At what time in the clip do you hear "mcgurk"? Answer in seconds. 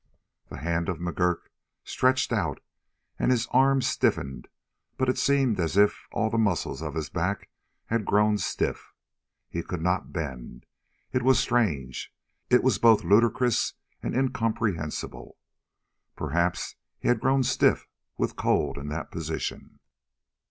0.97-1.41